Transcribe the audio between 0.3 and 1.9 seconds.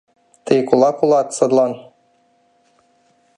—Тый кулак улат, садлан!